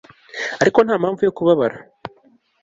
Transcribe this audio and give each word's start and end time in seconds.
ariko 0.61 0.77
nta 0.81 0.95
mpamvu 1.01 1.21
yo 1.23 1.33
kubabara 1.37 1.77